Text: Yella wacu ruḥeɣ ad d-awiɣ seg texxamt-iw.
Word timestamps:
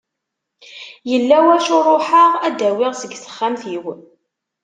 Yella 1.09 1.37
wacu 1.45 1.77
ruḥeɣ 1.87 2.31
ad 2.47 2.53
d-awiɣ 2.57 2.93
seg 2.97 3.11
texxamt-iw. 3.15 3.85